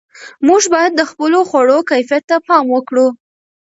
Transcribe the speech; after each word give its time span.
موږ 0.47 0.63
باید 0.73 0.91
د 0.95 1.01
خپلو 1.11 1.39
خوړو 1.49 1.77
کیفیت 1.89 2.23
ته 2.29 2.37
پام 2.47 2.65
وکړو. 2.71 3.07